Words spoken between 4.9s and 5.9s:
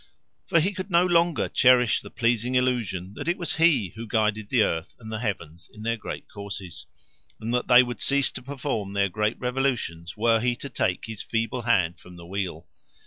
and the heaven in